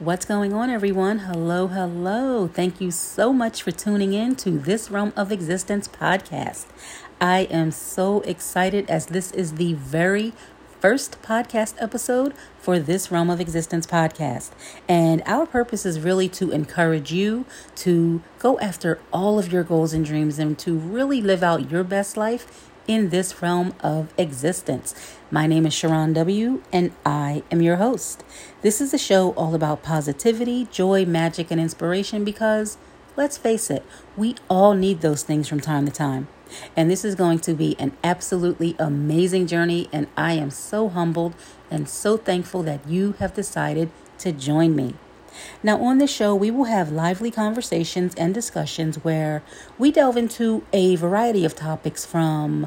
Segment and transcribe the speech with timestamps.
[0.00, 1.20] What's going on, everyone?
[1.20, 2.48] Hello, hello.
[2.48, 6.66] Thank you so much for tuning in to this Realm of Existence podcast.
[7.20, 10.32] I am so excited as this is the very
[10.80, 14.50] first podcast episode for this Realm of Existence podcast.
[14.88, 19.92] And our purpose is really to encourage you to go after all of your goals
[19.92, 24.94] and dreams and to really live out your best life in this realm of existence.
[25.30, 28.24] My name is Sharron W., and I am your host.
[28.62, 32.76] This is a show all about positivity, joy, magic, and inspiration because,
[33.16, 33.84] let's face it,
[34.16, 36.28] we all need those things from time to time.
[36.76, 41.34] And this is going to be an absolutely amazing journey, and I am so humbled
[41.70, 44.94] and so thankful that you have decided to join me.
[45.62, 49.42] Now, on this show, we will have lively conversations and discussions where
[49.78, 52.66] we delve into a variety of topics from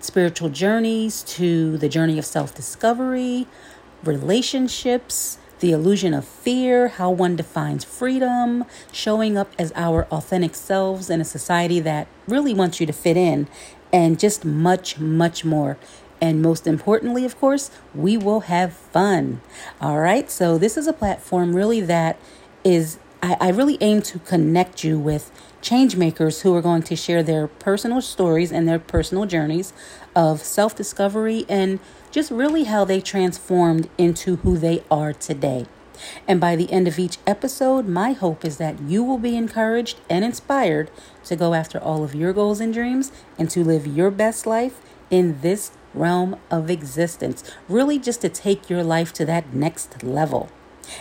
[0.00, 3.46] spiritual journeys to the journey of self discovery,
[4.04, 11.08] relationships, the illusion of fear, how one defines freedom, showing up as our authentic selves
[11.08, 13.48] in a society that really wants you to fit in,
[13.92, 15.78] and just much, much more.
[16.20, 19.40] And most importantly, of course, we will have fun.
[19.80, 20.30] All right.
[20.30, 22.18] So, this is a platform really that
[22.64, 26.96] is, I, I really aim to connect you with change makers who are going to
[26.96, 29.72] share their personal stories and their personal journeys
[30.14, 35.66] of self discovery and just really how they transformed into who they are today.
[36.26, 39.98] And by the end of each episode, my hope is that you will be encouraged
[40.08, 40.90] and inspired
[41.24, 44.80] to go after all of your goals and dreams and to live your best life
[45.10, 50.50] in this realm of existence, really just to take your life to that next level.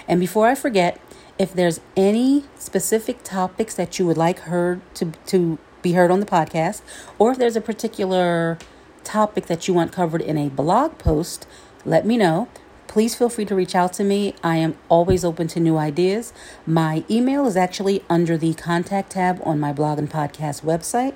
[0.07, 0.99] And before I forget,
[1.37, 6.19] if there's any specific topics that you would like heard to, to be heard on
[6.19, 6.81] the podcast,
[7.19, 8.57] or if there's a particular
[9.03, 11.45] topic that you want covered in a blog post,
[11.83, 12.47] let me know.
[12.87, 14.33] Please feel free to reach out to me.
[14.41, 16.31] I am always open to new ideas.
[16.65, 21.13] My email is actually under the contact tab on my blog and podcast website.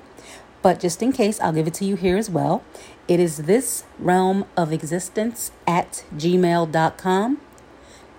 [0.62, 2.62] But just in case, I'll give it to you here as well.
[3.08, 7.40] It is this realm of existence at gmail.com.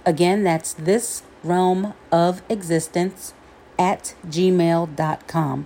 [0.05, 3.33] Again, that's this realm of existence
[3.77, 5.66] at gmail.com.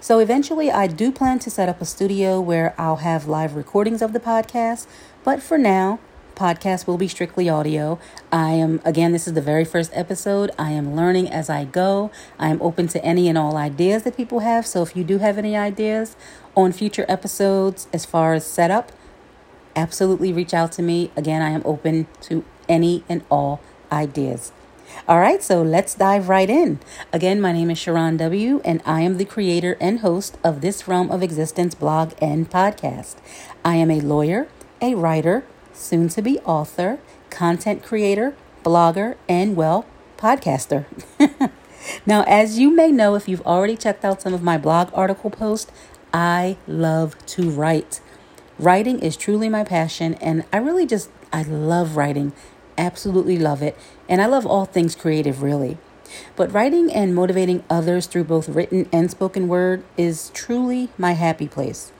[0.00, 4.00] So eventually, I do plan to set up a studio where I'll have live recordings
[4.00, 4.86] of the podcast.
[5.22, 5.98] But for now,
[6.36, 7.98] podcast will be strictly audio.
[8.30, 10.50] I am, again, this is the very first episode.
[10.58, 12.10] I am learning as I go.
[12.38, 14.66] I am open to any and all ideas that people have.
[14.66, 16.14] So if you do have any ideas
[16.54, 18.92] on future episodes as far as setup,
[19.74, 21.10] absolutely reach out to me.
[21.16, 23.60] Again, I am open to any and all
[23.90, 24.52] ideas.
[25.08, 26.78] All right, so let's dive right in.
[27.12, 30.86] Again, my name is Sharron W., and I am the creator and host of this
[30.86, 33.16] Realm of Existence blog and podcast.
[33.64, 34.48] I am a lawyer,
[34.80, 35.44] a writer,
[35.76, 36.98] soon to be author,
[37.30, 39.86] content creator, blogger, and well,
[40.18, 40.86] podcaster.
[42.06, 45.30] now, as you may know, if you've already checked out some of my blog article
[45.30, 45.70] posts,
[46.12, 48.00] I love to write.
[48.58, 52.32] Writing is truly my passion, and I really just, I love writing.
[52.78, 53.76] Absolutely love it.
[54.08, 55.78] And I love all things creative, really.
[56.36, 61.48] But writing and motivating others through both written and spoken word is truly my happy
[61.48, 61.92] place.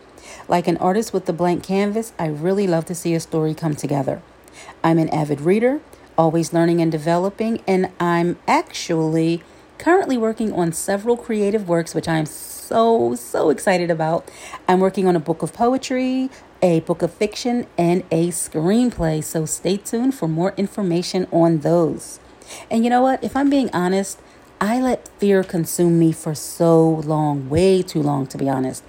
[0.49, 3.75] Like an artist with the blank canvas, I really love to see a story come
[3.75, 4.23] together.
[4.83, 5.81] I'm an avid reader,
[6.17, 9.43] always learning and developing, and I'm actually
[9.79, 14.31] currently working on several creative works, which I'm so, so excited about.
[14.69, 16.31] I'm working on a book of poetry,
[16.63, 22.19] a book of fiction, and a screenplay, so stay tuned for more information on those.
[22.71, 23.23] And you know what?
[23.23, 24.19] If I'm being honest,
[24.59, 28.83] I let fear consume me for so long, way too long, to be honest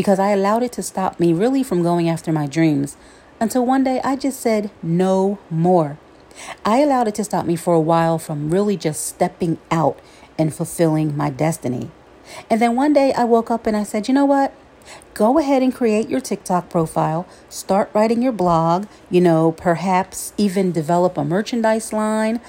[0.00, 2.96] because I allowed it to stop me really from going after my dreams
[3.38, 5.98] until one day I just said no more.
[6.64, 9.98] I allowed it to stop me for a while from really just stepping out
[10.38, 11.90] and fulfilling my destiny.
[12.48, 14.54] And then one day I woke up and I said, you know what?
[15.12, 20.72] Go ahead and create your TikTok profile, start writing your blog, you know, perhaps even
[20.72, 22.40] develop a merchandise line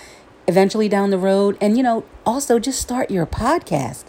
[0.48, 1.58] eventually down the road.
[1.60, 4.06] And, you know, also just start your podcast.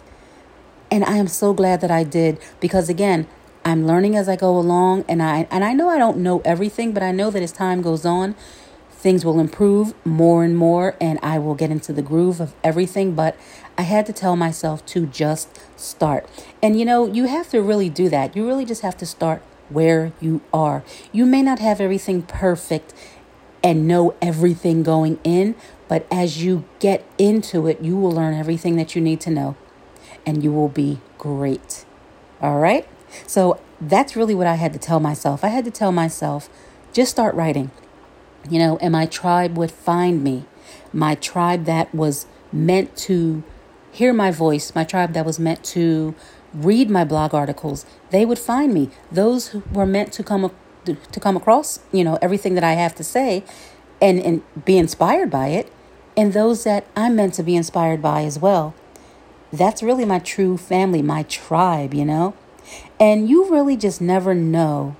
[0.93, 3.25] And I am so glad that I did because again,
[3.65, 6.91] I'm learning as I go along and I and I know I don't know everything,
[6.93, 8.35] but I know that as time goes on,
[8.91, 13.15] things will improve more and more and I will get into the groove of everything,
[13.15, 13.35] but
[13.75, 16.29] I had to tell myself to just start.
[16.61, 18.35] And you know, you have to really do that.
[18.35, 20.83] You really just have to start where you are.
[21.11, 22.93] You may not have everything perfect
[23.63, 25.55] and know everything going in,
[25.87, 29.55] but as you get into it, you will learn everything that you need to know
[30.25, 31.85] and you will be great.
[32.41, 32.87] All right?
[33.27, 35.43] So that's really what I had to tell myself.
[35.43, 36.49] I had to tell myself,
[36.93, 37.71] just start writing,
[38.49, 40.45] you know, and my tribe would find me.
[40.93, 43.43] my tribe that was meant to
[43.91, 46.15] hear my voice, my tribe that was meant to
[46.53, 48.89] read my blog articles, they would find me.
[49.11, 50.51] Those who were meant to come
[50.85, 53.43] to come across, you know, everything that I have to say
[54.01, 55.71] and and be inspired by it,
[56.15, 58.75] and those that I'm meant to be inspired by as well.
[59.53, 62.33] That's really my true family, my tribe, you know?
[62.99, 64.95] And you really just never know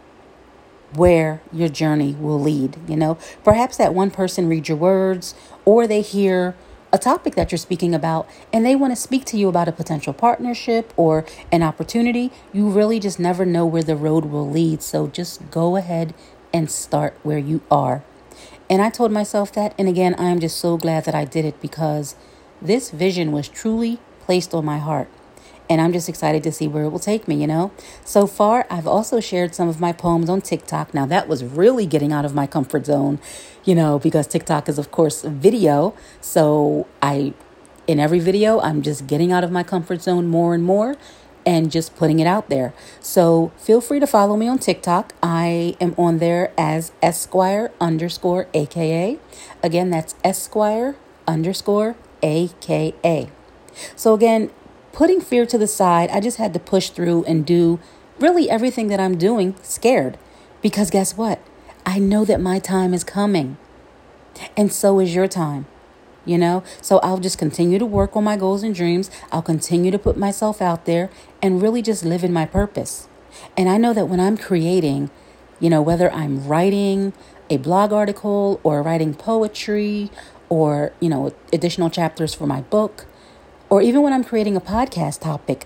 [0.94, 2.78] where your journey will lead.
[2.88, 5.34] You know, perhaps that one person reads your words
[5.66, 6.56] or they hear
[6.92, 9.72] a topic that you're speaking about and they want to speak to you about a
[9.72, 12.32] potential partnership or an opportunity.
[12.54, 14.84] You really just never know where the road will lead.
[14.84, 16.14] So just go ahead
[16.54, 18.04] and start where you are.
[18.70, 19.74] And I told myself that.
[19.80, 22.16] And again, I am just so glad that I did it because
[22.62, 25.10] this vision was truly placed on my heart
[25.70, 27.72] and I'm just excited to see where it will take me, you know?
[28.04, 30.94] So far, I've also shared some of my poems on TikTok.
[30.94, 33.20] Now, that was really getting out of my comfort zone,
[33.64, 35.96] you know, because TikTok is, of course, video.
[36.22, 37.34] So I,
[37.88, 40.96] in every video, I'm just getting out of my comfort zone more and more
[41.46, 42.74] and just putting it out there.
[43.00, 45.14] So feel free to follow me on TikTok.
[45.22, 49.20] I am on there as Esquire underscore AKA.
[49.62, 50.96] Again, that's Esquire
[51.28, 53.30] underscore AKA.
[53.96, 54.52] So again,
[54.92, 57.80] putting fear to the side, I just had to push through and do
[58.20, 60.18] really everything that I'm doing scared.
[60.62, 61.40] Because guess what?
[61.86, 63.58] I know that my time is coming.
[64.56, 65.66] And so is your time.
[66.26, 66.64] You know?
[66.82, 69.12] So I'll just continue to work on my goals and dreams.
[69.32, 71.10] I'll continue to put myself out there
[71.42, 73.10] and really just live in my purpose.
[73.58, 75.10] And I know that when I'm creating,
[75.60, 77.14] you know, whether I'm writing
[77.50, 80.10] a blog article or writing poetry
[80.50, 83.06] or, you know, additional chapters for my book,
[83.74, 85.66] or even when I'm creating a podcast topic,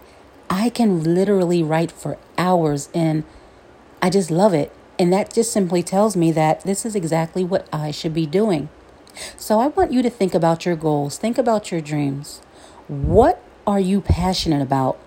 [0.50, 3.26] I can literally write for hours and
[4.02, 4.74] I just love it.
[4.98, 8.70] And that just simply tells me that this is exactly what I should be doing.
[9.36, 12.40] So I want you to think about your goals, think about your dreams.
[12.88, 14.98] What are you passionate about?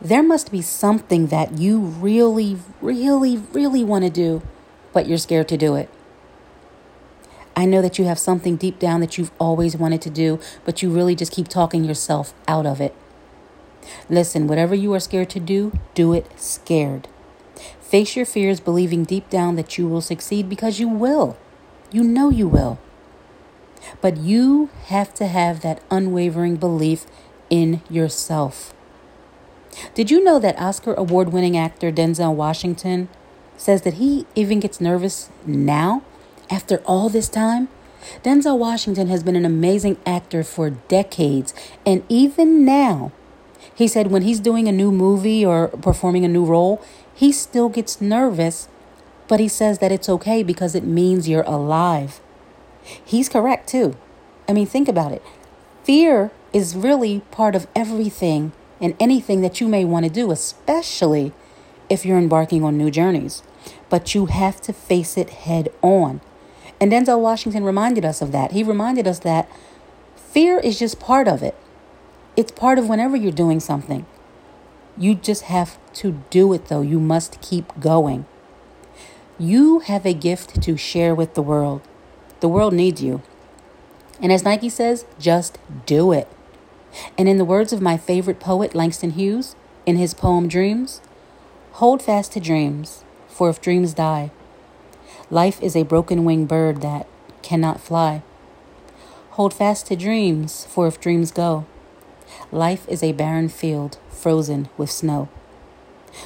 [0.00, 4.40] There must be something that you really, really, really want to do,
[4.94, 5.90] but you're scared to do it.
[7.56, 10.82] I know that you have something deep down that you've always wanted to do, but
[10.82, 12.94] you really just keep talking yourself out of it.
[14.10, 17.08] Listen, whatever you are scared to do, do it scared.
[17.80, 21.38] Face your fears, believing deep down that you will succeed because you will.
[21.90, 22.78] You know you will.
[24.02, 27.06] But you have to have that unwavering belief
[27.48, 28.74] in yourself.
[29.94, 33.08] Did you know that Oscar award winning actor Denzel Washington
[33.56, 36.02] says that he even gets nervous now
[36.50, 37.68] after all this time,
[38.22, 41.52] Denzel Washington has been an amazing actor for decades,
[41.84, 43.12] and even now,
[43.74, 46.82] he said when he's doing a new movie or performing a new role,
[47.14, 48.68] he still gets nervous,
[49.28, 52.20] but he says that it's okay because it means you're alive.
[53.04, 53.96] He's correct too.
[54.48, 55.22] I mean, think about it.
[55.82, 61.32] Fear is really part of everything and anything that you may want to do, especially
[61.88, 63.42] if you're embarking on new journeys.
[63.88, 66.20] But you have to face it head on.
[66.80, 68.52] And Denzel Washington reminded us of that.
[68.52, 69.48] He reminded us that
[70.14, 71.54] fear is just part of it.
[72.36, 74.04] It's part of whenever you're doing something.
[74.98, 76.82] You just have to do it, though.
[76.82, 78.26] You must keep going.
[79.38, 81.82] You have a gift to share with the world.
[82.40, 83.22] The world needs you.
[84.20, 86.28] And as Nike says, just do it.
[87.18, 89.54] And in the words of my favorite poet, Langston Hughes,
[89.84, 91.02] in his poem Dreams,
[91.72, 94.30] hold fast to dreams, for if dreams die,
[95.30, 97.08] Life is a broken winged bird that
[97.42, 98.22] cannot fly.
[99.30, 101.66] Hold fast to dreams, for if dreams go,
[102.52, 105.28] life is a barren field frozen with snow.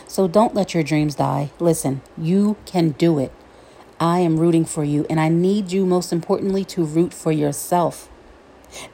[0.06, 1.50] So don't let your dreams die.
[1.58, 3.32] Listen, you can do it.
[3.98, 8.08] I am rooting for you, and I need you most importantly to root for yourself.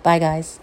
[0.02, 0.61] Bye, guys.